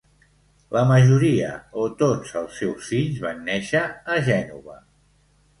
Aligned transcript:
La 0.75 0.81
majoria 0.91 1.49
o 1.83 1.85
tots 2.01 2.33
els 2.43 2.57
seus 2.63 2.89
fills 2.95 3.23
van 3.27 3.47
néixer 3.51 3.85
a 4.17 4.21
Gènova. 4.31 4.81